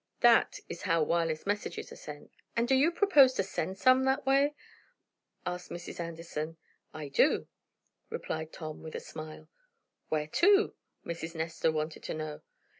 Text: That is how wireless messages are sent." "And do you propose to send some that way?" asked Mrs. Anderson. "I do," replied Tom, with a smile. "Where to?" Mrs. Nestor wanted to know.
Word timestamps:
That 0.21 0.59
is 0.67 0.81
how 0.81 1.03
wireless 1.03 1.45
messages 1.45 1.91
are 1.91 1.95
sent." 1.95 2.31
"And 2.57 2.67
do 2.67 2.73
you 2.73 2.91
propose 2.91 3.33
to 3.35 3.43
send 3.43 3.77
some 3.77 4.03
that 4.05 4.25
way?" 4.25 4.55
asked 5.45 5.69
Mrs. 5.69 5.99
Anderson. 5.99 6.57
"I 6.91 7.07
do," 7.07 7.47
replied 8.09 8.51
Tom, 8.51 8.81
with 8.81 8.95
a 8.95 8.99
smile. 8.99 9.47
"Where 10.09 10.25
to?" 10.25 10.73
Mrs. 11.05 11.35
Nestor 11.35 11.71
wanted 11.71 12.01
to 12.01 12.15
know. 12.15 12.41